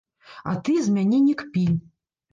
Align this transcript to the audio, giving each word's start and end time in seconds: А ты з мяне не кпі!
А 0.51 0.53
ты 0.69 0.77
з 0.85 0.95
мяне 0.95 1.19
не 1.29 1.37
кпі! 1.45 1.67